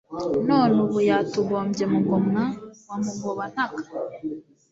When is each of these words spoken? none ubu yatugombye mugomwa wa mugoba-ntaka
none 0.49 0.75
ubu 0.85 0.99
yatugombye 1.09 1.83
mugomwa 1.93 2.43
wa 2.87 2.97
mugoba-ntaka 3.03 3.83